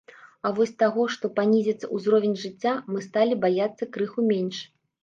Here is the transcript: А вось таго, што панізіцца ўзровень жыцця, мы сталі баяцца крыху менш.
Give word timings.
А 0.49 0.51
вось 0.59 0.71
таго, 0.83 1.03
што 1.17 1.31
панізіцца 1.37 1.91
ўзровень 1.99 2.35
жыцця, 2.45 2.73
мы 2.95 3.07
сталі 3.11 3.41
баяцца 3.47 3.91
крыху 3.97 4.31
менш. 4.35 4.57